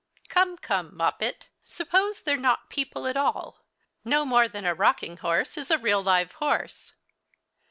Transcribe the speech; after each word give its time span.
"Come, 0.29 0.57
come, 0.57 0.97
Moppet, 0.97 1.47
suppose 1.63 2.23
they're 2.23 2.35
not 2.35 2.71
people 2.71 3.05
at 3.05 3.15
all 3.15 3.63
no 4.03 4.25
more 4.25 4.47
than 4.47 4.65
a 4.65 4.73
rocking 4.73 5.17
horse 5.17 5.59
is 5.59 5.69
a 5.69 5.77
real 5.77 6.01
live 6.01 6.31
horse. 6.31 6.93